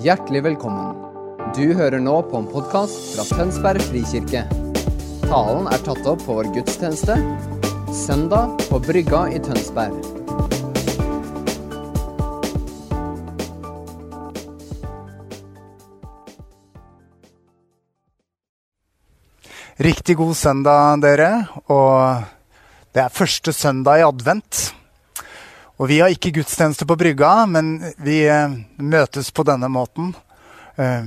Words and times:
Hjertelig 0.00 0.40
velkommen. 0.46 0.94
Du 1.52 1.74
hører 1.76 2.00
nå 2.00 2.14
på 2.30 2.38
en 2.38 2.46
podkast 2.48 3.10
fra 3.12 3.24
Tønsberg 3.36 3.82
frikirke. 3.84 4.46
Talen 5.26 5.66
er 5.68 5.82
tatt 5.84 6.06
opp 6.08 6.22
på 6.24 6.38
vår 6.38 6.48
gudstjeneste 6.54 7.18
søndag 7.92 8.54
på 8.70 8.80
Brygga 8.80 9.26
i 9.28 9.42
Tønsberg. 9.44 9.92
Riktig 19.84 20.16
god 20.16 20.34
søndag, 20.46 21.04
dere. 21.04 21.32
Og 21.68 22.24
det 22.96 23.04
er 23.04 23.16
første 23.20 23.52
søndag 23.52 24.00
i 24.00 24.08
advent. 24.08 24.70
Og 25.80 25.88
vi 25.88 26.02
har 26.02 26.12
ikke 26.12 26.34
gudstjeneste 26.36 26.84
på 26.84 26.96
brygga, 27.00 27.46
men 27.48 27.78
vi 28.04 28.20
eh, 28.28 28.52
møtes 28.84 29.30
på 29.32 29.46
denne 29.48 29.70
måten. 29.72 30.10
Eh, 30.76 31.06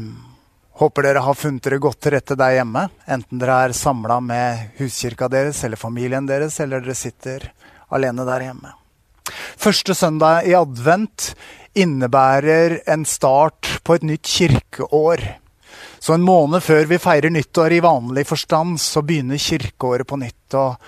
håper 0.82 1.06
dere 1.06 1.22
har 1.22 1.38
funnet 1.38 1.62
dere 1.68 1.78
godt 1.82 2.00
til 2.02 2.16
rette 2.16 2.38
der 2.40 2.56
hjemme. 2.56 2.88
Enten 3.06 3.42
dere 3.42 3.60
er 3.68 3.76
samla 3.78 4.18
med 4.26 4.80
huskirka 4.80 5.30
deres 5.30 5.62
eller 5.68 5.78
familien 5.78 6.26
deres, 6.26 6.58
eller 6.64 6.82
dere 6.82 6.98
sitter 6.98 7.46
alene 7.94 8.26
der 8.26 8.48
hjemme. 8.48 8.74
Første 9.62 9.94
søndag 9.94 10.50
i 10.50 10.58
advent 10.58 11.36
innebærer 11.78 12.80
en 12.90 13.06
start 13.06 13.76
på 13.86 14.00
et 14.00 14.10
nytt 14.10 14.26
kirkeår. 14.26 15.22
Så 16.02 16.18
en 16.18 16.26
måned 16.26 16.66
før 16.66 16.90
vi 16.90 17.02
feirer 17.02 17.30
nyttår 17.30 17.78
i 17.78 17.84
vanlig 17.86 18.26
forstand, 18.26 18.82
så 18.82 19.06
begynner 19.06 19.38
kirkeåret 19.38 20.10
på 20.10 20.18
nytt. 20.18 20.58
Og 20.58 20.82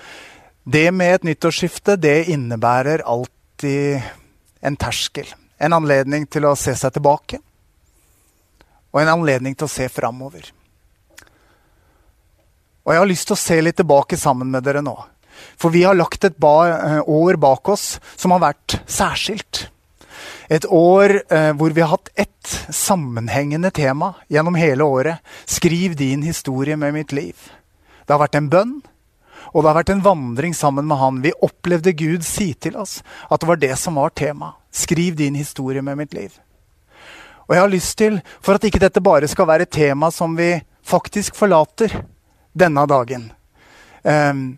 det 0.66 0.90
med 0.90 1.20
et 1.20 1.30
nyttårsskifte, 1.30 2.00
det 2.02 2.32
innebærer 2.34 3.06
alltid 3.56 4.02
en 4.60 4.76
terskel. 4.76 5.28
En 5.58 5.74
anledning 5.74 6.26
til 6.28 6.46
å 6.46 6.56
se 6.56 6.76
seg 6.76 6.94
tilbake. 6.94 7.40
Og 8.92 9.02
en 9.02 9.08
anledning 9.08 9.56
til 9.56 9.66
å 9.66 9.72
se 9.72 9.88
framover. 9.90 10.52
Og 12.86 12.94
jeg 12.94 13.00
har 13.00 13.08
lyst 13.08 13.28
til 13.28 13.36
å 13.36 13.40
se 13.40 13.62
litt 13.62 13.78
tilbake 13.78 14.18
sammen 14.18 14.52
med 14.52 14.64
dere 14.64 14.82
nå. 14.82 14.96
For 15.58 15.72
vi 15.72 15.84
har 15.84 15.96
lagt 15.96 16.24
et 16.24 16.38
ba 16.38 17.02
år 17.02 17.36
bak 17.36 17.70
oss 17.70 18.00
som 18.16 18.32
har 18.32 18.44
vært 18.44 18.78
særskilt. 18.88 19.70
Et 20.50 20.66
år 20.66 21.24
eh, 21.32 21.52
hvor 21.58 21.72
vi 21.74 21.82
har 21.82 21.90
hatt 21.96 22.12
ett 22.16 22.52
sammenhengende 22.70 23.72
tema 23.72 24.14
gjennom 24.30 24.56
hele 24.56 24.84
året. 24.84 25.24
Skriv 25.46 25.96
din 25.96 26.22
historie 26.22 26.76
med 26.78 26.94
mitt 26.94 27.12
liv. 27.12 27.36
Det 28.06 28.14
har 28.14 28.22
vært 28.22 28.38
en 28.38 28.52
bønn, 28.52 28.76
og 29.54 29.62
det 29.62 29.70
har 29.70 29.78
vært 29.80 29.94
en 29.94 30.06
vandring 30.06 30.56
sammen 30.58 30.88
med 30.88 31.00
han. 31.00 31.22
Vi 31.24 31.34
opplevde 31.46 31.94
Gud 31.98 32.26
si 32.26 32.54
til 32.54 32.78
oss 32.80 33.02
at 33.30 33.42
det 33.42 33.50
var 33.50 33.62
det 33.62 33.76
som 33.80 34.00
var 34.00 34.16
tema. 34.16 34.54
Skriv 34.72 35.16
din 35.20 35.36
historie 35.36 35.82
med 35.86 35.98
mitt 35.98 36.14
liv. 36.14 36.34
Og 37.46 37.56
jeg 37.56 37.62
har 37.62 37.72
lyst 37.72 37.98
til, 37.98 38.20
for 38.42 38.58
at 38.58 38.66
ikke 38.66 38.82
dette 38.82 39.04
bare 39.06 39.30
skal 39.30 39.48
være 39.48 39.68
et 39.68 39.76
tema 39.76 40.10
som 40.12 40.34
vi 40.38 40.56
faktisk 40.86 41.38
forlater 41.38 41.94
denne 42.54 42.86
dagen 42.88 43.32
um, 44.04 44.58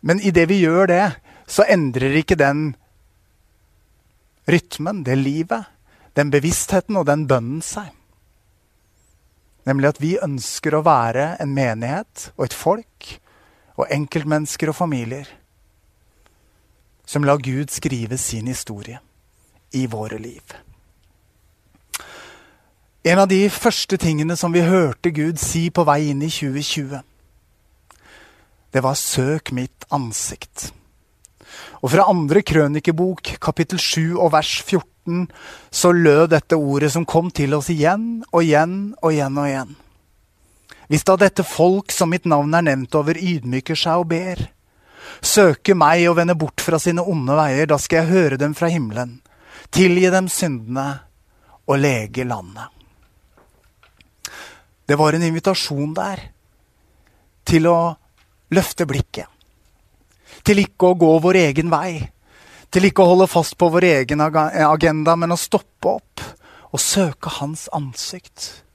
Men 0.00 0.20
idet 0.20 0.46
vi 0.48 0.60
gjør 0.62 0.86
det, 0.86 1.04
så 1.46 1.64
endrer 1.68 2.14
ikke 2.20 2.38
den 2.38 2.76
rytmen, 4.46 5.02
det 5.02 5.16
livet, 5.18 5.66
den 6.14 6.30
bevisstheten 6.30 6.96
og 6.96 7.08
den 7.08 7.26
bønnen 7.26 7.62
seg. 7.64 7.90
Nemlig 9.66 9.90
at 9.90 10.00
vi 10.02 10.12
ønsker 10.22 10.76
å 10.76 10.84
være 10.86 11.32
en 11.42 11.54
menighet 11.56 12.28
og 12.36 12.46
et 12.46 12.54
folk 12.54 13.16
og 13.76 13.90
enkeltmennesker 13.92 14.72
og 14.72 14.78
familier 14.78 15.28
som 17.06 17.24
lar 17.24 17.38
Gud 17.38 17.70
skrive 17.70 18.18
sin 18.18 18.48
historie 18.50 18.98
i 19.72 19.86
våre 19.86 20.18
liv. 20.18 20.42
En 23.06 23.20
av 23.22 23.28
de 23.30 23.44
første 23.52 23.98
tingene 24.02 24.34
som 24.34 24.50
vi 24.50 24.64
hørte 24.66 25.12
Gud 25.14 25.38
si 25.38 25.68
på 25.70 25.84
vei 25.86 26.08
inn 26.10 26.24
i 26.26 26.30
2020, 26.32 26.98
det 28.74 28.82
var 28.82 28.94
'søk 28.94 29.52
mitt 29.52 29.86
ansikt'. 29.90 30.72
Og 31.82 31.90
fra 31.90 32.10
andre 32.10 32.42
krønikebok, 32.42 33.22
kapittel 33.40 33.78
7 33.78 34.18
og 34.18 34.32
vers 34.32 34.62
14, 34.62 35.28
så 35.70 35.92
lød 35.92 36.28
dette 36.30 36.56
ordet 36.56 36.92
som 36.92 37.06
kom 37.06 37.30
til 37.30 37.54
oss 37.54 37.70
igjen 37.70 38.24
og 38.32 38.42
igjen 38.42 38.94
og 39.02 39.12
igjen 39.12 39.38
og 39.38 39.46
igjen. 39.46 39.76
Hvis 40.86 41.04
da 41.06 41.16
dette 41.18 41.44
folk 41.46 41.92
som 41.94 42.12
mitt 42.12 42.28
navn 42.28 42.54
er 42.54 42.66
nevnt 42.68 42.94
over, 42.98 43.18
ydmyker 43.18 43.78
seg 43.78 44.04
og 44.04 44.10
ber, 44.12 44.42
søker 45.22 45.78
meg 45.78 46.06
og 46.10 46.18
vender 46.20 46.38
bort 46.38 46.62
fra 46.62 46.78
sine 46.82 47.02
onde 47.02 47.36
veier, 47.38 47.66
da 47.66 47.78
skal 47.80 48.02
jeg 48.02 48.12
høre 48.12 48.40
dem 48.40 48.54
fra 48.54 48.70
himmelen, 48.70 49.20
tilgi 49.74 50.10
dem 50.14 50.30
syndene 50.30 50.88
og 51.66 51.80
lege 51.82 52.26
landet. 52.26 52.70
Det 54.86 54.94
var 54.98 55.16
en 55.16 55.26
invitasjon 55.26 55.94
der 55.96 56.28
til 57.46 57.66
å 57.66 57.78
løfte 58.54 58.86
blikket 58.86 59.32
til 60.46 60.62
ikke 60.62 60.92
å 60.92 60.98
gå 60.98 61.10
vår 61.22 61.40
egen 61.48 61.72
vei. 61.72 61.98
Til 62.70 62.88
ikke 62.88 63.04
å 63.04 63.12
holde 63.12 63.28
fast 63.30 63.56
på 63.58 63.68
vår 63.72 63.86
egen 63.88 64.22
agenda, 64.22 65.16
men 65.16 65.34
å 65.34 65.38
stoppe 65.38 65.96
opp 65.96 66.24
og 66.74 66.82
søke 66.82 67.32
hans 67.38 67.66
ansikt. 67.74 68.65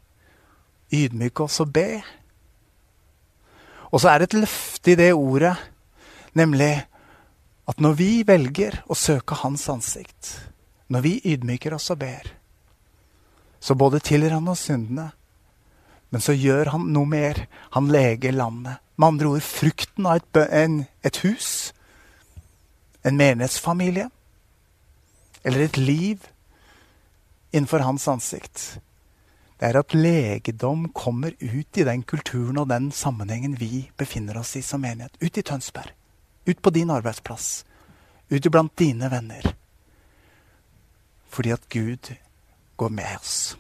Ydmyke 0.92 1.46
oss 1.46 1.62
og 1.64 1.72
be. 1.74 2.02
Og 3.92 4.02
så 4.02 4.12
er 4.12 4.22
det 4.22 4.30
et 4.30 4.40
løfte 4.42 4.94
i 4.94 4.98
det 5.00 5.12
ordet, 5.14 5.56
nemlig 6.38 6.74
at 7.68 7.80
når 7.84 7.96
vi 8.00 8.12
velger 8.28 8.82
å 8.92 8.98
søke 8.98 9.38
hans 9.44 9.68
ansikt, 9.72 10.36
når 10.92 11.04
vi 11.06 11.14
ydmyker 11.34 11.76
oss 11.76 11.92
og 11.94 12.02
ber, 12.04 12.32
så 13.62 13.76
både 13.78 14.02
tilgir 14.04 14.34
han 14.36 14.48
oss 14.52 14.66
syndene, 14.68 15.12
men 16.12 16.24
så 16.24 16.34
gjør 16.36 16.74
han 16.74 16.90
noe 16.92 17.08
mer. 17.08 17.46
Han 17.72 17.88
leger 17.92 18.34
landet. 18.36 18.82
Med 19.00 19.14
andre 19.14 19.30
ord 19.32 19.46
frukten 19.46 20.08
av 20.10 20.20
et, 20.20 20.40
en, 20.52 20.82
et 21.08 21.20
hus, 21.24 21.72
en 23.08 23.16
menighetsfamilie 23.18 24.10
eller 25.48 25.64
et 25.66 25.78
liv 25.80 26.28
innenfor 27.56 27.86
hans 27.86 28.08
ansikt. 28.12 28.82
Det 29.62 29.70
er 29.70 29.78
at 29.78 29.94
legedom 29.94 30.88
kommer 30.90 31.36
ut 31.38 31.78
i 31.78 31.84
den 31.86 32.02
kulturen 32.02 32.58
og 32.58 32.72
den 32.72 32.88
sammenhengen 32.90 33.54
vi 33.60 33.84
befinner 33.94 34.40
oss 34.42 34.56
i 34.58 34.64
som 34.66 34.82
menighet. 34.82 35.14
Ut 35.22 35.38
i 35.38 35.44
Tønsberg. 35.46 35.92
Ut 36.50 36.62
på 36.66 36.74
din 36.74 36.90
arbeidsplass. 36.90 37.62
Ut 38.34 38.50
blant 38.50 38.74
dine 38.82 39.06
venner. 39.14 39.46
Fordi 41.30 41.54
at 41.54 41.70
Gud 41.70 42.10
går 42.76 42.90
med 42.90 43.22
oss. 43.22 43.54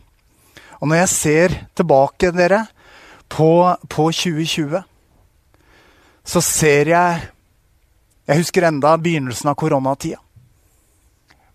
Og 0.81 0.89
når 0.89 1.03
jeg 1.03 1.13
ser 1.13 1.59
tilbake, 1.77 2.33
dere, 2.33 2.65
på, 3.29 3.51
på 3.85 4.09
2020 4.09 4.81
så 6.25 6.41
ser 6.41 6.95
jeg 6.95 7.29
Jeg 8.25 8.37
husker 8.37 8.63
enda 8.63 8.97
begynnelsen 8.97 9.49
av 9.49 9.55
koronatida. 9.59 10.17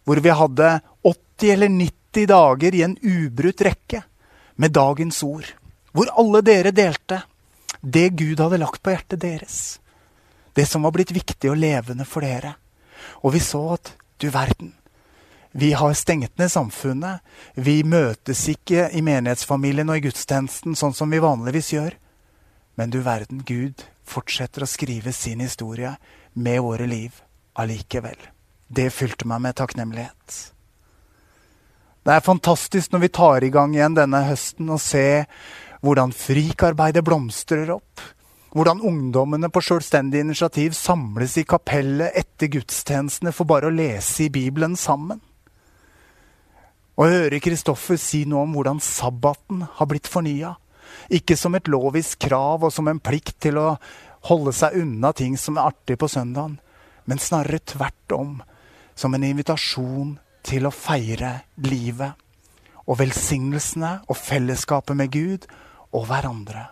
Hvor 0.05 0.19
vi 0.21 0.33
hadde 0.39 0.75
80 1.03 1.53
eller 1.55 1.71
90 1.73 2.27
dager 2.31 2.75
i 2.75 2.83
en 2.85 2.97
ubrutt 3.01 3.63
rekke 3.65 4.03
med 4.57 4.75
dagens 4.77 5.23
ord. 5.23 5.49
Hvor 5.93 6.11
alle 6.21 6.43
dere 6.45 6.73
delte 6.77 7.23
det 7.81 8.09
Gud 8.19 8.41
hadde 8.41 8.61
lagt 8.61 8.83
på 8.83 8.93
hjertet 8.93 9.21
deres. 9.23 9.79
Det 10.57 10.67
som 10.69 10.83
var 10.83 10.95
blitt 10.97 11.13
viktig 11.15 11.53
og 11.53 11.61
levende 11.61 12.05
for 12.09 12.25
dere. 12.25 12.57
Og 13.23 13.37
vi 13.37 13.41
så 13.45 13.63
at 13.77 13.93
du 14.21 14.31
verden, 14.33 14.73
vi 15.57 15.73
har 15.73 15.93
stengt 15.95 16.39
ned 16.39 16.51
samfunnet. 16.53 17.23
Vi 17.55 17.81
møtes 17.85 18.43
ikke 18.53 18.91
i 18.93 19.01
menighetsfamilien 19.01 19.89
og 19.89 20.01
i 20.01 20.05
gudstjenesten 20.05 20.77
sånn 20.77 20.93
som 20.97 21.13
vi 21.13 21.23
vanligvis 21.23 21.71
gjør. 21.73 21.95
Men 22.77 22.93
du 22.93 22.99
verden, 23.01 23.41
Gud 23.41 23.87
fortsetter 24.05 24.67
å 24.67 24.69
skrive 24.69 25.15
sin 25.17 25.41
historie 25.41 25.95
med 26.35 26.61
våre 26.61 26.85
liv 26.85 27.23
allikevel. 27.57 28.19
Det 28.69 28.91
fylte 28.93 29.25
meg 29.29 29.47
med 29.47 29.57
takknemlighet. 29.57 30.37
Det 32.07 32.15
er 32.15 32.23
fantastisk 32.23 32.93
når 32.93 33.01
vi 33.03 33.09
tar 33.19 33.43
i 33.43 33.51
gang 33.51 33.73
igjen 33.75 33.97
denne 33.97 34.21
høsten 34.29 34.69
og 34.71 34.79
ser 34.79 35.25
hvordan 35.83 36.13
frikarbeidet 36.15 37.03
blomstrer 37.03 37.73
opp. 37.75 38.03
Hvordan 38.55 38.79
ungdommene 38.87 39.49
på 39.51 39.59
selvstendig 39.67 40.21
initiativ 40.23 40.77
samles 40.79 41.35
i 41.41 41.43
kapellet 41.45 42.15
etter 42.15 42.53
gudstjenestene 42.53 43.33
for 43.35 43.51
bare 43.51 43.67
å 43.67 43.75
lese 43.75 44.29
i 44.29 44.31
Bibelen 44.31 44.77
sammen. 44.79 45.19
Og 46.95 47.11
høre 47.11 47.41
Kristoffer 47.43 47.99
si 47.99 48.23
noe 48.23 48.45
om 48.47 48.55
hvordan 48.55 48.79
sabbaten 48.81 49.65
har 49.81 49.89
blitt 49.91 50.07
fornya. 50.07 50.53
Ikke 51.11 51.35
som 51.35 51.59
et 51.59 51.67
lovisk 51.67 52.23
krav 52.29 52.69
og 52.69 52.73
som 52.73 52.87
en 52.87 53.03
plikt 53.03 53.41
til 53.49 53.59
å 53.59 53.73
holde 54.31 54.55
seg 54.55 54.79
unna 54.79 55.11
ting 55.11 55.35
som 55.35 55.59
er 55.59 55.73
artig 55.73 55.99
på 55.99 56.07
søndagen, 56.11 56.55
men 57.11 57.19
snarere 57.19 57.59
tvert 57.67 58.15
om 58.15 58.39
som 58.95 59.19
en 59.19 59.27
invitasjon 59.27 60.15
til 60.47 60.69
å 60.69 60.75
feire 60.75 61.33
livet 61.67 62.15
og 62.87 63.01
velsignelsene 63.01 63.93
og 64.07 64.19
fellesskapet 64.19 64.99
med 64.99 65.13
Gud 65.15 65.47
og 65.91 66.07
hverandre. 66.09 66.69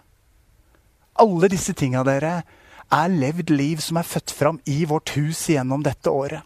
Alle 1.22 1.50
disse 1.50 1.74
tinga, 1.78 2.02
dere, 2.06 2.42
er 2.94 3.12
levd 3.12 3.50
liv 3.54 3.82
som 3.82 3.98
er 3.98 4.06
født 4.06 4.34
fram 4.34 4.60
i 4.70 4.84
vårt 4.88 5.14
hus 5.16 5.46
gjennom 5.50 5.82
dette 5.82 6.10
året. 6.10 6.42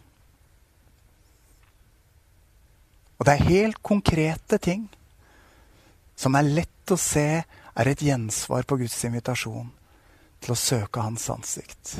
Og 3.19 3.27
det 3.27 3.35
er 3.35 3.49
helt 3.49 3.81
konkrete 3.83 4.57
ting 4.63 4.87
som 6.19 6.35
er 6.39 6.47
lett 6.47 6.91
å 6.91 6.97
se 6.99 7.27
er 7.79 7.87
et 7.87 8.01
gjensvar 8.03 8.65
på 8.67 8.79
Guds 8.81 8.97
invitasjon 9.07 9.69
til 10.39 10.55
å 10.55 10.59
søke 10.59 11.03
Hans 11.03 11.27
ansikt. 11.31 11.97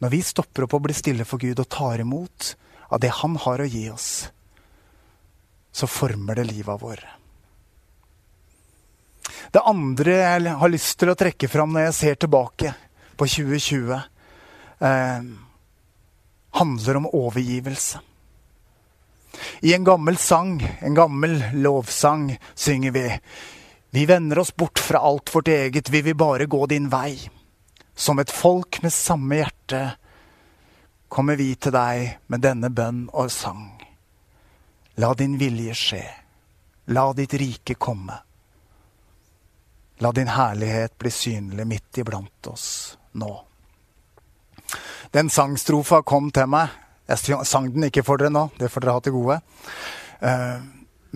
Når 0.00 0.12
vi 0.14 0.22
stopper 0.24 0.64
opp 0.64 0.76
og 0.78 0.86
blir 0.86 0.96
stille 0.96 1.26
for 1.28 1.42
Gud 1.42 1.60
og 1.60 1.68
tar 1.70 2.02
imot 2.02 2.54
av 2.90 3.02
det 3.02 3.10
Han 3.20 3.36
har 3.42 3.62
å 3.62 3.68
gi 3.68 3.84
oss, 3.92 4.30
så 5.72 5.86
former 5.86 6.40
det 6.40 6.44
livet 6.50 6.82
vårt. 6.82 7.06
Det 9.50 9.62
andre 9.66 10.14
jeg 10.16 10.54
har 10.60 10.70
lyst 10.70 10.98
til 11.00 11.10
å 11.10 11.18
trekke 11.18 11.48
fram 11.50 11.72
når 11.74 11.88
jeg 11.88 11.96
ser 11.98 12.20
tilbake 12.22 12.74
på 13.18 13.26
2020, 13.26 13.98
eh, 14.80 15.24
handler 16.60 16.96
om 16.96 17.06
overgivelse. 17.06 18.00
I 19.60 19.74
en 19.74 19.84
gammel 19.84 20.16
sang, 20.18 20.58
en 20.80 20.94
gammel 20.94 21.42
lovsang, 21.52 22.38
synger 22.54 22.90
vi 22.90 23.20
Vi 23.92 24.06
vender 24.06 24.38
oss 24.38 24.56
bort 24.56 24.78
fra 24.78 24.98
alt 24.98 25.34
vårt 25.34 25.48
eget, 25.48 25.90
vi 25.90 26.00
vil 26.02 26.14
bare 26.14 26.46
gå 26.46 26.66
din 26.66 26.88
vei. 26.88 27.30
Som 27.94 28.18
et 28.18 28.30
folk 28.30 28.82
med 28.82 28.92
samme 28.92 29.34
hjerte 29.34 29.96
kommer 31.08 31.34
vi 31.36 31.56
til 31.56 31.72
deg 31.74 32.20
med 32.28 32.40
denne 32.40 32.70
bønn 32.70 33.08
og 33.12 33.32
sang. 33.34 33.79
La 35.00 35.14
din 35.14 35.38
vilje 35.38 35.74
skje. 35.74 36.02
La 36.92 37.12
ditt 37.16 37.34
rike 37.34 37.74
komme. 37.74 38.16
La 40.04 40.10
din 40.12 40.28
herlighet 40.28 40.98
bli 40.98 41.12
synlig 41.14 41.64
midt 41.66 42.00
iblant 42.02 42.50
oss 42.50 42.66
nå. 43.16 43.30
Den 45.14 45.30
sangstrofa 45.32 46.02
kom 46.04 46.28
til 46.34 46.50
meg. 46.52 46.74
Jeg 47.08 47.38
sang 47.48 47.70
den 47.72 47.88
ikke 47.88 48.04
for 48.04 48.20
dere 48.20 48.32
nå, 48.34 48.44
det 48.60 48.68
får 48.70 48.84
dere 48.84 48.96
ha 48.98 49.02
til 49.06 49.16
gode. 49.16 49.38
Eh, 50.20 50.60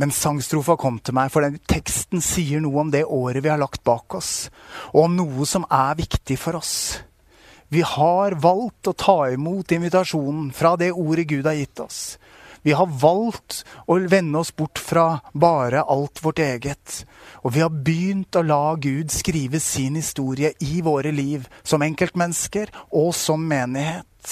men 0.01 0.15
sangstrofa 0.17 0.79
kom 0.81 0.97
til 1.05 1.15
meg, 1.19 1.29
for 1.31 1.45
den 1.45 1.61
teksten 1.69 2.25
sier 2.25 2.65
noe 2.65 2.81
om 2.87 2.91
det 2.95 3.05
året 3.05 3.45
vi 3.45 3.53
har 3.53 3.61
lagt 3.61 3.85
bak 3.87 4.17
oss, 4.17 4.49
og 4.95 5.05
om 5.05 5.19
noe 5.21 5.47
som 5.47 5.69
er 5.69 6.01
viktig 6.01 6.39
for 6.41 6.59
oss. 6.59 6.75
Vi 7.69 7.85
har 7.85 8.39
valgt 8.41 8.89
å 8.89 8.97
ta 8.97 9.19
imot 9.35 9.77
invitasjonen 9.77 10.51
fra 10.57 10.75
det 10.81 10.95
ordet 10.95 11.29
Gud 11.31 11.47
har 11.47 11.59
gitt 11.59 11.85
oss. 11.85 12.03
Vi 12.65 12.73
har 12.73 12.89
valgt 12.89 13.61
å 13.87 13.99
vende 14.09 14.41
oss 14.41 14.51
bort 14.57 14.81
fra 14.81 15.21
bare 15.37 15.83
alt 15.85 16.23
vårt 16.25 16.41
eget. 16.41 17.03
Og 17.45 17.53
vi 17.53 17.61
har 17.61 17.69
begynt 17.69 18.37
å 18.41 18.43
la 18.43 18.75
Gud 18.81 19.13
skrive 19.13 19.61
sin 19.61 19.99
historie 20.01 20.55
i 20.65 20.81
våre 20.85 21.13
liv, 21.13 21.45
som 21.63 21.85
enkeltmennesker 21.85 22.73
og 22.97 23.11
som 23.17 23.45
menighet. 23.45 24.31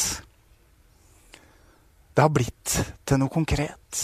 Det 2.14 2.24
har 2.24 2.32
blitt 2.32 2.78
til 3.08 3.20
noe 3.20 3.32
konkret. 3.32 4.00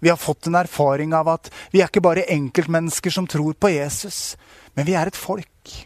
Vi 0.00 0.08
har 0.08 0.20
fått 0.20 0.48
en 0.48 0.56
erfaring 0.56 1.12
av 1.16 1.28
at 1.34 1.52
vi 1.72 1.82
er 1.82 1.90
ikke 1.90 2.04
bare 2.04 2.24
enkeltmennesker 2.32 3.12
som 3.12 3.28
tror 3.28 3.56
på 3.60 3.74
Jesus, 3.74 4.38
men 4.72 4.88
vi 4.88 4.96
er 4.96 5.12
et 5.12 5.20
folk. 5.20 5.76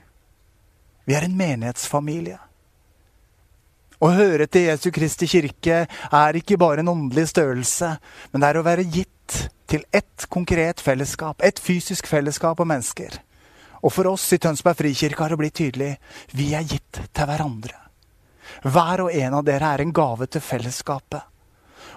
Vi 1.11 1.19
er 1.19 1.27
en 1.27 1.35
menighetsfamilie. 1.39 2.39
Å 4.01 4.09
høre 4.17 4.47
til 4.49 4.71
Jesu 4.71 4.89
Kristi 4.97 5.29
kirke 5.29 5.83
er 5.85 6.37
ikke 6.39 6.57
bare 6.61 6.81
en 6.81 6.89
åndelig 6.89 7.27
størrelse, 7.35 7.93
men 8.33 8.41
det 8.41 8.49
er 8.49 8.59
å 8.61 8.65
være 8.65 8.87
gitt 8.89 9.41
til 9.71 9.85
ett 9.93 10.25
konkret 10.33 10.81
fellesskap, 10.81 11.43
et 11.45 11.61
fysisk 11.61 12.09
fellesskap 12.09 12.63
av 12.63 12.69
mennesker. 12.71 13.19
Og 13.85 13.93
for 13.93 14.09
oss 14.11 14.25
i 14.33 14.39
Tønsberg 14.41 14.79
frikirke 14.79 15.23
har 15.23 15.33
det 15.33 15.41
blitt 15.41 15.57
tydelig 15.61 15.91
vi 16.37 16.51
er 16.57 16.65
gitt 16.65 17.01
til 17.13 17.29
hverandre. 17.29 17.77
Hver 18.65 19.05
og 19.05 19.15
en 19.15 19.37
av 19.39 19.45
dere 19.47 19.69
er 19.75 19.85
en 19.85 19.93
gave 19.95 20.27
til 20.33 20.43
fellesskapet. 20.45 21.23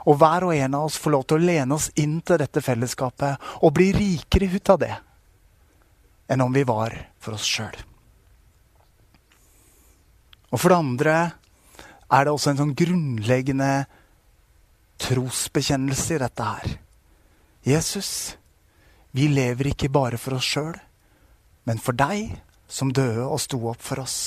Og 0.08 0.20
hver 0.20 0.46
og 0.48 0.56
en 0.56 0.76
av 0.76 0.90
oss 0.90 1.00
får 1.00 1.14
lov 1.16 1.24
til 1.28 1.40
å 1.40 1.48
lene 1.48 1.76
oss 1.76 1.90
inn 2.00 2.20
til 2.22 2.40
dette 2.40 2.62
fellesskapet 2.64 3.64
og 3.64 3.74
bli 3.76 3.90
rikere 3.96 4.52
ut 4.52 4.74
av 4.76 4.84
det 4.84 4.94
enn 6.34 6.44
om 6.44 6.54
vi 6.56 6.64
var 6.68 6.96
for 7.20 7.36
oss 7.36 7.48
sjøl. 7.48 7.76
Og 10.54 10.60
for 10.60 10.72
det 10.72 10.78
andre 10.78 11.16
er 12.14 12.26
det 12.26 12.34
også 12.34 12.54
en 12.54 12.62
sånn 12.62 12.78
grunnleggende 12.78 13.72
trosbekjennelse 15.02 16.16
i 16.16 16.22
dette 16.22 16.48
her. 16.48 16.74
Jesus, 17.66 18.12
vi 19.16 19.30
lever 19.32 19.72
ikke 19.72 19.92
bare 19.94 20.20
for 20.22 20.38
oss 20.38 20.50
sjøl, 20.56 20.76
men 21.64 21.80
for 21.82 21.96
deg 21.98 22.36
som 22.68 22.92
døde 22.94 23.26
og 23.26 23.42
sto 23.42 23.60
opp 23.72 23.82
for 23.84 24.04
oss. 24.04 24.18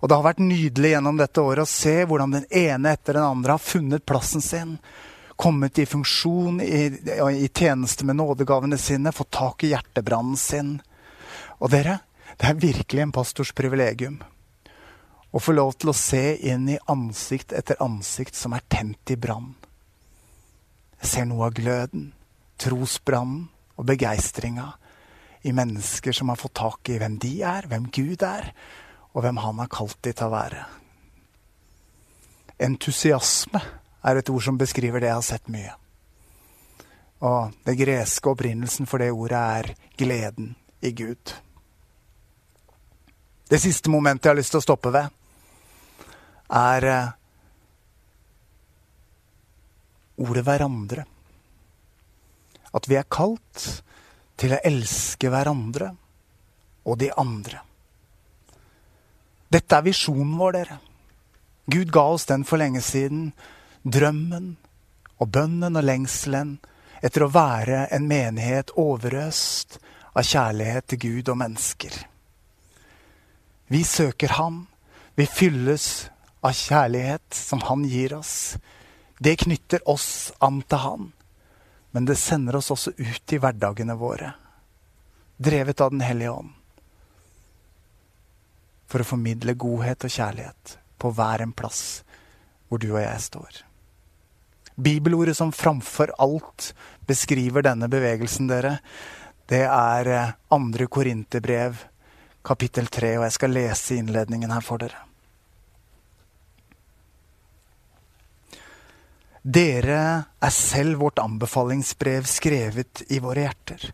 Og 0.00 0.08
det 0.08 0.18
har 0.18 0.26
vært 0.26 0.42
nydelig 0.42 0.94
gjennom 0.94 1.18
dette 1.18 1.42
året 1.42 1.66
å 1.66 1.70
se 1.70 1.94
hvordan 2.08 2.36
den 2.38 2.46
ene 2.48 2.94
etter 2.94 3.18
den 3.18 3.26
andre 3.26 3.56
har 3.56 3.62
funnet 3.62 4.06
plassen 4.06 4.42
sin. 4.42 4.76
Kommet 5.38 5.78
i 5.78 5.86
funksjon 5.86 6.60
i, 6.62 6.88
i 6.90 7.48
tjeneste 7.48 8.06
med 8.06 8.18
nådegavene 8.18 8.78
sine, 8.78 9.14
fått 9.14 9.32
tak 9.34 9.62
i 9.62 9.72
hjertebrannen 9.72 10.38
sin. 10.38 10.76
Og 11.62 11.70
dere, 11.72 12.00
det 12.38 12.50
er 12.50 12.62
virkelig 12.62 13.04
en 13.04 13.14
pastors 13.14 13.54
privilegium 13.54 14.20
og 15.32 15.40
få 15.40 15.54
lov 15.56 15.74
til 15.80 15.92
å 15.92 15.96
se 15.96 16.36
inn 16.44 16.68
i 16.68 16.80
ansikt 16.92 17.54
etter 17.56 17.80
ansikt 17.82 18.36
som 18.36 18.52
er 18.56 18.64
tent 18.68 19.14
i 19.14 19.16
brann. 19.16 19.54
Jeg 21.00 21.08
ser 21.08 21.26
noe 21.26 21.48
av 21.48 21.56
gløden, 21.56 22.10
trosbrannen 22.60 23.48
og 23.80 23.88
begeistringa 23.88 24.68
i 25.48 25.54
mennesker 25.56 26.14
som 26.14 26.30
har 26.30 26.38
fått 26.38 26.54
tak 26.60 26.92
i 26.92 26.98
hvem 27.00 27.16
de 27.22 27.32
er, 27.42 27.66
hvem 27.66 27.88
Gud 27.90 28.22
er, 28.22 28.52
og 29.12 29.24
hvem 29.24 29.40
Han 29.42 29.58
har 29.58 29.70
kalt 29.72 29.98
de 30.04 30.12
til 30.12 30.28
å 30.28 30.32
være. 30.32 30.64
Entusiasme 32.62 33.60
er 34.06 34.18
et 34.18 34.30
ord 34.30 34.44
som 34.44 34.58
beskriver 34.60 35.02
det 35.02 35.10
jeg 35.10 35.18
har 35.18 35.26
sett 35.26 35.50
mye. 35.52 35.72
Og 37.22 37.56
det 37.66 37.78
greske 37.78 38.30
opprinnelsen 38.30 38.86
for 38.90 39.02
det 39.02 39.12
ordet 39.14 39.40
er 39.40 39.72
gleden 39.98 40.54
i 40.82 40.92
Gud. 40.94 41.34
Det 43.50 43.60
siste 43.60 43.90
momentet 43.90 44.26
jeg 44.26 44.32
har 44.32 44.40
lyst 44.40 44.54
til 44.54 44.62
å 44.62 44.64
stoppe 44.64 44.92
ved, 44.94 45.10
er 46.52 46.84
eh, 46.84 47.10
ordet 50.18 50.44
'hverandre'. 50.44 51.04
At 52.72 52.88
vi 52.88 52.96
er 52.96 53.08
kalt 53.08 53.82
til 54.36 54.54
å 54.54 54.62
elske 54.64 55.28
hverandre 55.28 55.92
og 56.84 56.98
de 56.98 57.10
andre. 57.16 57.60
Dette 59.52 59.76
er 59.76 59.84
visjonen 59.84 60.38
vår, 60.38 60.52
dere. 60.52 60.78
Gud 61.68 61.92
ga 61.92 62.04
oss 62.14 62.24
den 62.26 62.44
for 62.44 62.56
lenge 62.58 62.80
siden. 62.80 63.32
Drømmen 63.84 64.56
og 65.20 65.28
bønnen 65.28 65.76
og 65.76 65.84
lengselen 65.84 66.56
etter 67.02 67.26
å 67.26 67.32
være 67.34 67.86
en 67.92 68.08
menighet 68.08 68.72
overøst 68.78 69.78
av 70.14 70.24
kjærlighet 70.24 70.88
til 70.88 71.02
Gud 71.02 71.28
og 71.32 71.38
mennesker. 71.42 71.92
Vi 73.68 73.82
søker 73.84 74.38
Han. 74.38 74.66
Vi 75.14 75.26
fylles 75.26 76.08
av 76.42 76.54
kjærlighet 76.58 77.34
som 77.34 77.62
han 77.68 77.84
gir 77.86 78.14
oss, 78.18 78.56
det 79.22 79.36
knytter 79.44 79.84
oss 79.88 80.32
an 80.42 80.62
til 80.66 80.82
han. 80.82 81.10
Men 81.92 82.08
det 82.08 82.16
sender 82.18 82.56
oss 82.58 82.72
også 82.74 82.94
ut 82.96 83.34
i 83.34 83.38
hverdagene 83.38 83.94
våre, 84.00 84.32
drevet 85.36 85.80
av 85.80 85.92
Den 85.92 86.00
hellige 86.02 86.32
ånd. 86.32 86.54
For 88.90 89.04
å 89.04 89.08
formidle 89.08 89.54
godhet 89.54 90.04
og 90.04 90.12
kjærlighet 90.12 90.78
på 90.98 91.12
hver 91.14 91.44
en 91.44 91.52
plass 91.56 92.02
hvor 92.68 92.80
du 92.80 92.88
og 92.94 93.02
jeg 93.02 93.20
står. 93.20 93.62
Bibelordet 94.74 95.36
som 95.36 95.52
framfor 95.52 96.14
alt 96.18 96.72
beskriver 97.06 97.62
denne 97.62 97.90
bevegelsen, 97.92 98.48
dere, 98.48 98.78
det 99.52 99.66
er 99.68 100.08
eh, 100.08 100.34
andre 100.56 100.88
Korinterbrev, 100.88 101.82
kapittel 102.42 102.88
tre, 102.88 103.18
og 103.18 103.26
jeg 103.28 103.36
skal 103.36 103.52
lese 103.52 103.98
innledningen 104.00 104.54
her 104.54 104.64
for 104.64 104.80
dere. 104.80 105.11
Dere 109.42 110.02
er 110.38 110.52
selv 110.54 111.00
vårt 111.00 111.18
anbefalingsbrev 111.18 112.26
skrevet 112.30 113.02
i 113.10 113.18
våre 113.18 113.42
hjerter, 113.42 113.88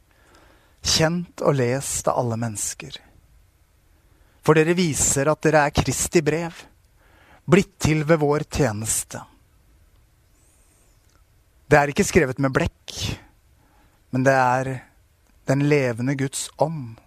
kjent 0.85 1.41
og 1.41 1.57
lest 1.57 2.11
av 2.13 2.19
alle 2.21 2.37
mennesker. 2.37 2.99
For 4.45 4.59
dere 4.59 4.77
viser 4.77 5.31
at 5.33 5.41
dere 5.47 5.63
er 5.65 5.73
Kristi 5.77 6.21
brev, 6.25 6.53
blitt 7.49 7.79
til 7.81 8.05
ved 8.05 8.21
vår 8.21 8.45
tjeneste. 8.45 9.23
Det 11.69 11.81
er 11.81 11.95
ikke 11.95 12.07
skrevet 12.09 12.45
med 12.45 12.53
blekk, 12.53 12.95
men 14.13 14.29
det 14.29 14.37
er 14.37 14.71
den 15.49 15.65
levende 15.69 16.13
Guds 16.17 16.51
ånd. 16.61 17.01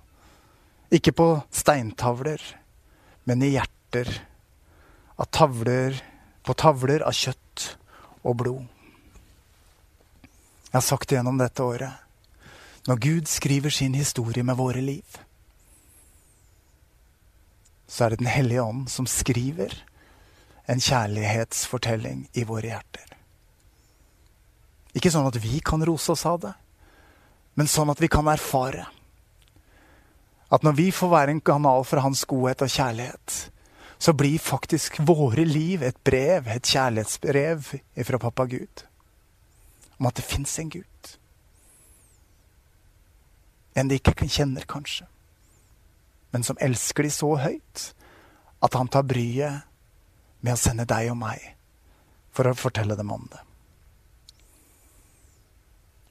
Ikke 0.89 1.13
på 1.13 1.29
steintavler, 1.53 2.41
men 3.29 3.45
i 3.45 3.53
hjerter. 3.53 4.10
Av 5.21 5.29
tavler, 5.29 6.01
på 6.41 6.57
tavler 6.57 7.05
av 7.05 7.13
kjøtt 7.13 7.40
og 8.23 8.37
blod. 8.37 8.61
Jeg 10.71 10.77
har 10.77 10.85
sagt 10.85 11.09
det 11.09 11.17
gjennom 11.17 11.39
dette 11.41 11.63
året. 11.63 11.91
Når 12.87 13.01
Gud 13.03 13.27
skriver 13.29 13.69
sin 13.69 13.95
historie 13.95 14.43
med 14.43 14.57
våre 14.57 14.81
liv, 14.81 15.17
så 17.87 18.05
er 18.05 18.09
det 18.09 18.19
Den 18.19 18.31
hellige 18.31 18.63
ånd 18.63 18.87
som 18.89 19.05
skriver 19.05 19.73
en 20.71 20.79
kjærlighetsfortelling 20.79 22.29
i 22.33 22.45
våre 22.47 22.71
hjerter. 22.71 23.17
Ikke 24.95 25.11
sånn 25.11 25.27
at 25.27 25.39
vi 25.43 25.59
kan 25.59 25.83
rose 25.83 26.11
oss 26.13 26.25
av 26.25 26.39
det, 26.45 26.53
men 27.59 27.67
sånn 27.67 27.91
at 27.91 27.99
vi 27.99 28.07
kan 28.11 28.27
erfare 28.31 28.87
at 30.51 30.63
når 30.63 30.75
vi 30.75 30.87
får 30.91 31.11
være 31.11 31.35
en 31.35 31.43
kanal 31.43 31.85
for 31.87 32.03
hans 32.03 32.23
godhet 32.27 32.63
og 32.63 32.71
kjærlighet, 32.71 33.35
så 34.01 34.13
blir 34.17 34.39
faktisk 34.41 34.98
våre 35.05 35.43
liv 35.46 35.84
et 35.86 35.98
brev, 36.03 36.48
et 36.50 36.65
kjærlighetsbrev 36.65 37.67
fra 38.08 38.17
pappa 38.17 38.48
Gud. 38.50 38.81
Om 40.00 40.08
at 40.10 40.17
det 40.17 40.25
fins 40.25 40.55
en 40.60 40.72
Gud. 40.74 41.10
En 43.77 43.91
de 43.91 44.00
ikke 44.00 44.25
kjenner, 44.25 44.65
kanskje. 44.65 45.05
Men 46.34 46.41
som 46.43 46.58
elsker 46.58 47.05
de 47.05 47.12
så 47.13 47.29
høyt 47.43 47.84
at 48.65 48.74
han 48.74 48.89
tar 48.89 49.05
bryet 49.05 49.67
med 50.41 50.55
å 50.55 50.60
sende 50.60 50.88
deg 50.89 51.12
og 51.12 51.20
meg 51.22 51.43
for 52.34 52.50
å 52.50 52.58
fortelle 52.58 52.98
dem 52.98 53.12
om 53.13 53.27
det. 53.29 53.43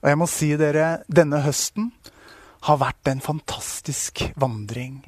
Og 0.04 0.12
jeg 0.12 0.20
må 0.20 0.28
si 0.30 0.52
dere, 0.60 1.02
denne 1.10 1.42
høsten 1.42 1.90
har 2.68 2.78
vært 2.78 3.10
en 3.10 3.24
fantastisk 3.24 4.22
vandring 4.38 5.02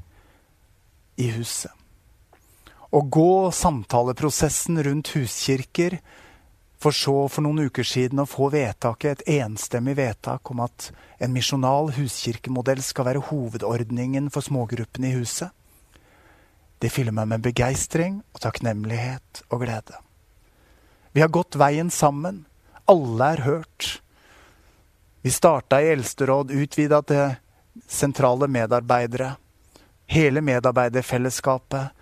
i 1.22 1.30
huset. 1.36 1.70
Å 2.92 3.00
gå 3.00 3.50
samtaleprosessen 3.56 4.82
rundt 4.84 5.14
huskirker, 5.16 5.96
for 6.82 6.92
så 6.92 7.14
for 7.30 7.46
noen 7.46 7.70
uker 7.70 7.86
siden 7.86 8.20
å 8.20 8.28
få 8.28 8.50
vedtaket, 8.52 9.22
et 9.22 9.40
enstemmig 9.40 9.94
vedtak 9.96 10.50
om 10.50 10.60
at 10.64 10.90
en 11.22 11.32
misjonal 11.32 11.92
huskirkemodell 11.96 12.82
skal 12.84 13.06
være 13.08 13.22
hovedordningen 13.30 14.28
for 14.34 14.44
smågruppene 14.44 15.08
i 15.08 15.14
huset. 15.16 15.54
Det 16.82 16.90
fyller 16.90 17.14
meg 17.14 17.30
med 17.30 17.44
begeistring 17.46 18.18
og 18.34 18.42
takknemlighet 18.42 19.44
og 19.48 19.62
glede. 19.62 20.00
Vi 21.14 21.22
har 21.22 21.30
gått 21.32 21.56
veien 21.56 21.92
sammen. 21.94 22.44
Alle 22.90 23.28
er 23.36 23.44
hørt. 23.46 24.02
Vi 25.22 25.30
starta 25.30 25.78
i 25.80 25.92
eldsteråd, 25.94 26.50
utvida 26.50 26.98
til 27.06 27.36
sentrale 27.86 28.50
medarbeidere. 28.50 29.36
Hele 30.10 30.42
medarbeiderfellesskapet. 30.44 32.01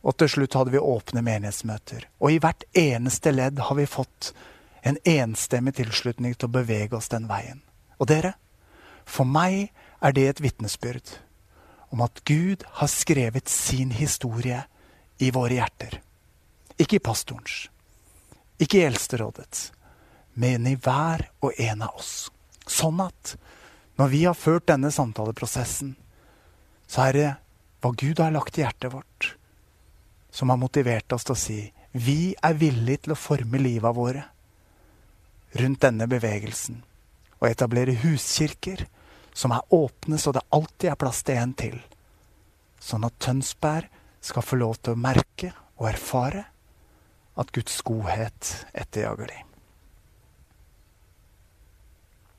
Og 0.00 0.16
til 0.16 0.30
slutt 0.32 0.56
hadde 0.56 0.72
vi 0.72 0.80
åpne 0.80 1.22
menighetsmøter. 1.24 2.06
Og 2.20 2.32
i 2.32 2.40
hvert 2.40 2.64
eneste 2.76 3.32
ledd 3.34 3.60
har 3.66 3.76
vi 3.76 3.88
fått 3.88 4.32
en 4.86 4.96
enstemmig 5.04 5.74
tilslutning 5.76 6.34
til 6.34 6.48
å 6.48 6.54
bevege 6.54 6.96
oss 6.96 7.10
den 7.12 7.28
veien. 7.28 7.60
Og 8.00 8.08
dere, 8.08 8.34
for 9.04 9.28
meg 9.28 9.74
er 10.00 10.16
det 10.16 10.26
et 10.28 10.42
vitnesbyrd 10.44 11.18
om 11.90 12.04
at 12.04 12.22
Gud 12.24 12.64
har 12.80 12.88
skrevet 12.88 13.50
sin 13.50 13.90
historie 13.92 14.62
i 15.20 15.30
våre 15.34 15.58
hjerter. 15.58 15.98
Ikke 16.80 16.96
i 16.96 17.04
pastorens, 17.04 17.66
ikke 18.60 18.80
i 18.80 18.86
eldsterådets, 18.88 19.70
men 20.40 20.68
i 20.70 20.76
hver 20.80 21.26
og 21.44 21.58
en 21.60 21.82
av 21.84 21.98
oss. 21.98 22.30
Sånn 22.70 23.02
at 23.04 23.34
når 24.00 24.12
vi 24.14 24.22
har 24.24 24.38
ført 24.38 24.68
denne 24.70 24.92
samtaleprosessen, 24.94 25.92
så 26.88 27.10
er 27.10 27.18
det 27.18 27.28
hva 27.82 27.92
Gud 27.92 28.22
har 28.22 28.32
lagt 28.32 28.56
i 28.56 28.64
hjertet 28.64 28.94
vårt, 28.94 29.34
som 30.30 30.50
har 30.50 30.60
motivert 30.60 31.12
oss 31.12 31.26
til 31.26 31.36
å 31.36 31.40
si 31.40 31.60
vi 31.92 32.36
er 32.38 32.54
villige 32.54 33.04
til 33.04 33.14
å 33.16 33.18
forme 33.18 33.58
livet 33.58 33.96
våre 33.96 34.22
rundt 35.58 35.82
denne 35.82 36.06
bevegelsen 36.10 36.82
og 37.40 37.48
etablere 37.48 37.96
huskirker 38.04 38.84
som 39.34 39.54
er 39.54 39.74
åpne 39.74 40.18
så 40.18 40.32
det 40.34 40.46
alltid 40.54 40.90
er 40.92 41.00
plass 41.00 41.22
til 41.26 41.40
en 41.40 41.54
til, 41.56 41.76
sånn 42.78 43.06
at 43.06 43.18
Tønsberg 43.22 43.88
skal 44.20 44.44
få 44.44 44.58
lov 44.60 44.78
til 44.78 44.94
å 44.94 45.00
merke 45.00 45.52
og 45.80 45.88
erfare 45.90 46.44
at 47.40 47.52
Guds 47.56 47.78
godhet 47.86 48.50
etterjager 48.76 49.30
dem. 49.30 49.46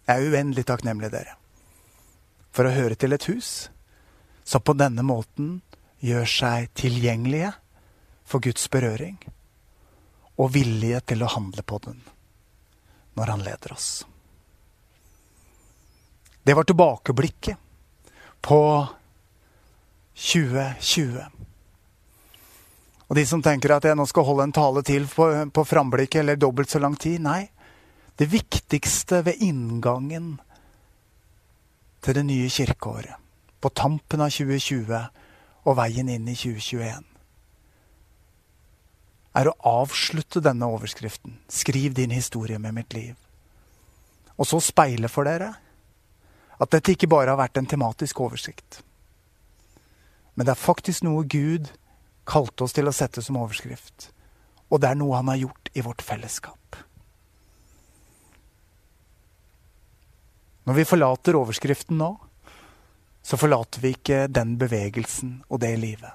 Jeg 0.05 0.19
er 0.19 0.33
uendelig 0.33 0.65
takknemlig, 0.67 1.09
dere, 1.13 1.37
for 2.51 2.67
å 2.67 2.75
høre 2.75 2.97
til 2.99 3.15
et 3.15 3.25
hus 3.31 3.71
som 4.43 4.63
på 4.63 4.75
denne 4.77 5.03
måten 5.05 5.61
gjør 6.03 6.27
seg 6.27 6.71
tilgjengelige 6.77 7.53
for 8.31 8.43
Guds 8.43 8.69
berøring, 8.71 9.17
og 10.39 10.53
vilje 10.55 11.01
til 11.11 11.23
å 11.25 11.33
handle 11.35 11.65
på 11.67 11.81
den 11.83 11.99
når 13.19 13.33
han 13.33 13.43
leder 13.43 13.75
oss. 13.75 13.89
Det 16.41 16.55
var 16.57 16.65
tilbakeblikket 16.65 17.59
på 18.41 18.61
2020. 20.15 21.19
Og 23.11 23.17
de 23.19 23.25
som 23.27 23.43
tenker 23.43 23.75
at 23.75 23.85
jeg 23.85 23.97
nå 23.99 24.05
skal 24.09 24.25
holde 24.25 24.47
en 24.47 24.55
tale 24.55 24.81
til 24.87 25.05
på, 25.11 25.27
på 25.51 25.65
framblikket 25.67 26.23
eller 26.23 26.39
dobbelt 26.39 26.71
så 26.71 26.79
lang 26.79 26.95
tid 26.95 27.21
Nei, 27.21 27.43
det 28.17 28.29
viktigste 28.31 29.21
ved 29.27 29.43
inngangen 29.43 30.37
til 32.01 32.17
det 32.17 32.25
nye 32.25 32.49
kirkeåret, 32.49 33.17
på 33.61 33.69
tampen 33.77 34.23
av 34.23 34.31
2020 34.33 34.95
og 35.69 35.77
veien 35.77 36.09
inn 36.09 36.29
i 36.31 36.35
2021, 36.37 37.10
er 39.37 39.47
å 39.47 39.57
avslutte 39.67 40.41
denne 40.43 40.67
overskriften. 40.67 41.37
Skriv 41.47 41.95
din 41.95 42.11
historie 42.11 42.59
med 42.59 42.75
mitt 42.75 42.93
liv. 42.93 43.15
Og 44.35 44.47
så 44.47 44.59
speile 44.63 45.11
for 45.11 45.27
dere 45.27 45.53
at 46.61 46.71
dette 46.73 46.93
ikke 46.93 47.09
bare 47.09 47.33
har 47.33 47.39
vært 47.39 47.57
en 47.57 47.69
tematisk 47.69 48.19
oversikt. 48.21 48.81
Men 50.35 50.45
det 50.47 50.53
er 50.53 50.63
faktisk 50.63 51.05
noe 51.05 51.25
Gud 51.25 51.71
kalte 52.27 52.65
oss 52.65 52.75
til 52.75 52.87
å 52.87 52.95
sette 52.95 53.23
som 53.23 53.39
overskrift. 53.41 54.11
Og 54.71 54.81
det 54.81 54.91
er 54.91 54.99
noe 54.99 55.17
han 55.17 55.31
har 55.31 55.41
gjort 55.41 55.71
i 55.73 55.83
vårt 55.83 56.03
fellesskap. 56.05 56.77
Når 60.69 60.77
vi 60.77 60.85
forlater 60.85 61.35
overskriften 61.39 61.97
nå, 61.97 62.11
så 63.25 63.37
forlater 63.37 63.81
vi 63.81 63.93
ikke 63.95 64.27
den 64.29 64.55
bevegelsen 64.61 65.41
og 65.49 65.61
det 65.63 65.73
livet. 65.81 66.13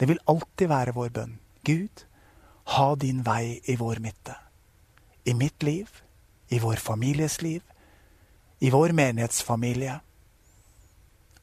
Det 0.00 0.08
vil 0.08 0.22
alltid 0.28 0.68
være 0.68 0.94
vår 0.96 1.12
bønn. 1.14 1.36
Gud, 1.64 2.04
ha 2.64 2.94
din 2.96 3.22
vei 3.22 3.60
i 3.64 3.76
vår 3.76 4.00
midte. 4.04 4.36
I 5.24 5.34
mitt 5.34 5.62
liv, 5.62 5.90
i 6.48 6.58
vår 6.58 6.76
families 6.76 7.40
liv, 7.42 7.62
i 8.58 8.70
vår 8.70 8.92
menighetsfamilie 8.96 9.98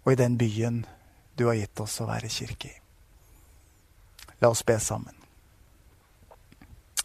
og 0.03 0.13
i 0.13 0.17
den 0.17 0.37
byen 0.37 0.85
du 1.37 1.45
har 1.47 1.57
gitt 1.59 1.81
oss 1.83 1.99
å 2.01 2.07
være 2.09 2.29
kirke 2.29 2.69
i. 2.71 2.77
La 4.41 4.49
oss 4.49 4.63
be 4.65 4.79
sammen. 4.81 5.13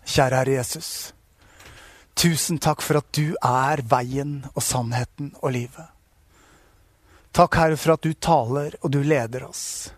Kjære 0.06 0.38
Herre 0.40 0.54
Jesus. 0.56 0.90
Tusen 2.16 2.60
takk 2.62 2.80
for 2.80 3.02
at 3.02 3.10
du 3.12 3.34
er 3.44 3.82
veien 3.84 4.38
og 4.54 4.64
sannheten 4.64 5.34
og 5.42 5.52
livet. 5.52 5.92
Takk, 7.36 7.58
Herre, 7.60 7.76
for 7.76 7.96
at 7.98 8.06
du 8.06 8.14
taler 8.14 8.78
og 8.80 8.92
du 8.94 9.02
leder 9.04 9.44
oss. 9.44 9.90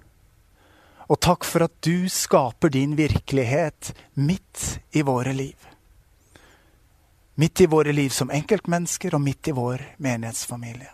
Og 1.08 1.20
takk 1.20 1.46
for 1.48 1.64
at 1.64 1.72
du 1.80 2.08
skaper 2.12 2.72
din 2.72 2.92
virkelighet 2.96 3.94
midt 4.14 4.80
i 4.92 5.02
våre 5.02 5.32
liv. 5.32 5.56
Midt 7.40 7.60
i 7.60 7.66
våre 7.66 7.92
liv 7.92 8.10
som 8.12 8.30
enkeltmennesker 8.34 9.14
og 9.16 9.22
midt 9.24 9.48
i 9.48 9.54
vår 9.56 9.84
menighetsfamilie. 10.04 10.90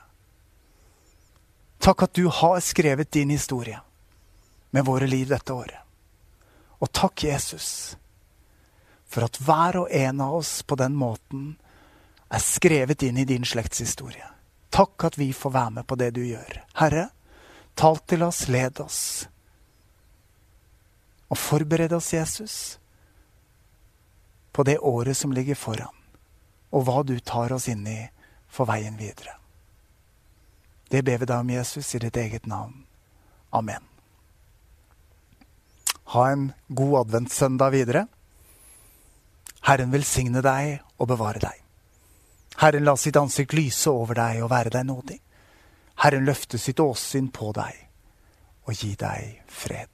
Takk 1.83 2.06
at 2.06 2.14
du 2.14 2.28
har 2.28 2.61
skrevet 2.61 3.11
din 3.11 3.30
historie 3.35 3.80
med 4.71 4.85
våre 4.85 5.06
liv 5.06 5.28
dette 5.28 5.52
året. 5.52 5.83
Og 6.78 6.92
takk, 6.92 7.25
Jesus, 7.25 7.97
for 9.09 9.26
at 9.26 9.40
hver 9.40 9.83
og 9.83 9.90
en 9.90 10.21
av 10.21 10.38
oss 10.38 10.62
på 10.62 10.78
den 10.78 10.94
måten 10.99 11.54
er 12.28 12.42
skrevet 12.42 13.02
inn 13.02 13.18
i 13.18 13.26
din 13.28 13.44
slektshistorie. 13.44 14.26
Takk 14.75 15.04
at 15.11 15.18
vi 15.18 15.33
får 15.33 15.50
være 15.54 15.71
med 15.71 15.87
på 15.87 15.99
det 15.99 16.11
du 16.16 16.25
gjør. 16.26 16.59
Herre, 16.80 17.09
tal 17.75 18.00
til 18.06 18.25
oss, 18.26 18.49
led 18.49 18.80
oss. 18.83 19.28
Og 21.35 21.38
forbered 21.38 21.91
oss, 21.93 22.12
Jesus, 22.14 22.57
på 24.55 24.62
det 24.62 24.79
året 24.79 25.19
som 25.19 25.33
ligger 25.35 25.59
foran, 25.59 25.97
og 26.71 26.85
hva 26.87 27.00
du 27.03 27.17
tar 27.19 27.50
oss 27.57 27.67
inn 27.73 27.83
i 27.91 27.97
for 28.47 28.71
veien 28.71 28.95
videre. 28.95 29.33
Det 30.87 31.00
ber 31.03 31.19
vi 31.19 31.26
deg 31.26 31.41
om, 31.43 31.49
Jesus, 31.50 31.88
i 31.97 31.99
ditt 32.05 32.21
eget 32.23 32.47
navn. 32.47 32.85
Amen. 33.50 33.83
Ha 36.14 36.29
en 36.31 36.45
god 36.69 37.00
adventssøndag 37.00 37.75
videre. 37.75 38.05
Herren 39.67 39.91
velsigne 39.91 40.43
deg 40.45 40.85
og 41.03 41.09
bevare 41.11 41.43
deg. 41.43 41.64
Herren 42.62 42.87
la 42.87 42.95
sitt 42.95 43.19
ansikt 43.19 43.57
lyse 43.59 43.91
over 43.91 44.21
deg 44.21 44.45
og 44.45 44.53
være 44.55 44.71
deg 44.76 44.87
nådig. 44.87 45.19
Herren 46.05 46.31
løfte 46.31 46.62
sitt 46.62 46.79
åsyn 46.79 47.33
på 47.35 47.50
deg 47.59 47.83
og 48.71 48.79
gi 48.79 48.93
deg 49.03 49.43
fred. 49.50 49.94